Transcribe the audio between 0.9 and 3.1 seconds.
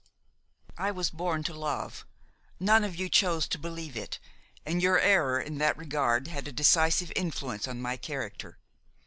born to love; none of you